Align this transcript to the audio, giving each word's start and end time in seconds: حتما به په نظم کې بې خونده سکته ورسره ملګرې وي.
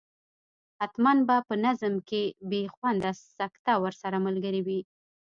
حتما 0.79 1.13
به 1.27 1.37
په 1.47 1.55
نظم 1.65 1.93
کې 2.09 2.21
بې 2.49 2.61
خونده 2.75 3.11
سکته 3.37 3.73
ورسره 3.83 4.17
ملګرې 4.25 4.61
وي. 4.67 4.79